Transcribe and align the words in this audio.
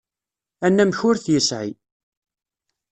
Anamek 0.65 0.99
ur 1.09 1.15
t-yesεi. 1.17 1.69